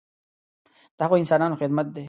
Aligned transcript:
د 0.97 0.99
هغو 1.05 1.15
انسانانو 1.21 1.59
خدمت 1.61 1.87
دی. 1.95 1.99